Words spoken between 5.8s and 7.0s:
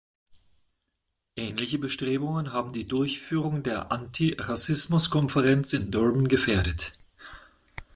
Durban gefährdet.